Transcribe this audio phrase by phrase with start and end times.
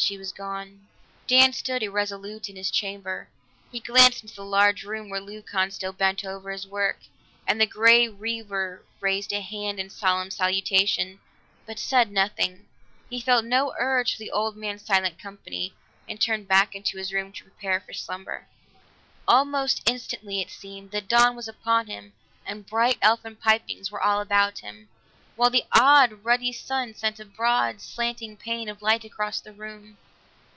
[0.00, 0.86] She was gone.
[1.26, 3.28] Dan stood irresolute in his chamber;
[3.72, 7.00] he glanced into the large room where Leucon still bent over his work,
[7.48, 11.18] and the Grey Weaver raised a hand in a solemn salutation,
[11.66, 12.68] but said nothing.
[13.10, 15.74] He felt no urge for the old man's silent company
[16.08, 18.46] and turned back into his room to prepare for slumber.
[19.26, 22.12] Almost instantly, it seemed, the dawn was upon him
[22.46, 24.90] and bright elfin pipings were all about him,
[25.36, 29.96] while the odd ruddy sun sent a broad slanting plane of light across the room.